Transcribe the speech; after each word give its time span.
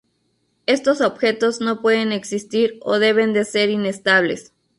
Estos 0.65 0.99
objetos 0.99 1.61
no 1.61 1.79
pueden 1.83 2.11
existir 2.11 2.79
o 2.81 2.97
deben 2.97 3.33
de 3.33 3.45
ser 3.45 3.69
inestables. 3.69 4.51